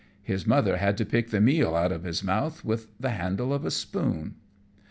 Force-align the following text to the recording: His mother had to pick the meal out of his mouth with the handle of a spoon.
His 0.23 0.47
mother 0.47 0.77
had 0.77 0.97
to 0.97 1.05
pick 1.05 1.29
the 1.29 1.39
meal 1.39 1.75
out 1.75 1.91
of 1.91 2.05
his 2.05 2.23
mouth 2.23 2.65
with 2.65 2.87
the 2.99 3.11
handle 3.11 3.53
of 3.53 3.63
a 3.65 3.69
spoon. 3.69 4.33